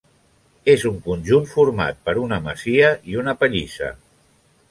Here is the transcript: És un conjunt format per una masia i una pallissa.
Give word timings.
És 0.71 0.85
un 0.89 0.95
conjunt 1.07 1.45
format 1.51 2.01
per 2.09 2.15
una 2.23 2.41
masia 2.47 2.89
i 3.13 3.19
una 3.25 3.37
pallissa. 3.43 3.93